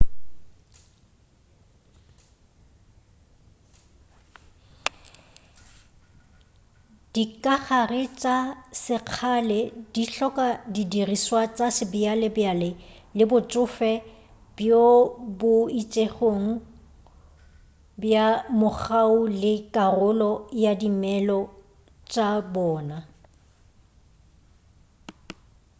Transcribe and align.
dikagare 7.13 8.01
tša 8.21 8.37
sekgale 8.83 9.59
go 9.93 10.03
hloka 10.13 10.47
di 10.73 10.83
dirišwa 10.91 11.41
tša 11.55 11.67
sebjabjale 11.77 12.69
le 13.17 13.23
botšofe 13.31 13.91
bjo 14.57 14.85
bo 15.39 15.53
itšego 15.81 16.29
bja 18.01 18.27
mogau 18.59 19.15
ke 19.41 19.53
karolo 19.75 20.31
ya 20.63 20.71
dimelo 20.81 21.39
tša 22.11 22.29
bona 22.53 22.97